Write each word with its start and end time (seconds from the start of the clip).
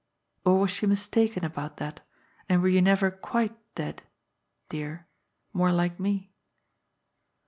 Or 0.45 0.57
was 0.57 0.71
she 0.71 0.87
mistaken 0.87 1.43
about 1.45 1.77
that, 1.77 1.99
and 2.49 2.59
were 2.63 2.67
you 2.67 2.81
never 2.81 3.11
quite 3.11 3.55
dead— 3.75 4.01
dear— 4.67 5.05
more 5.53 5.71
like 5.71 5.99
me?" 5.99 6.33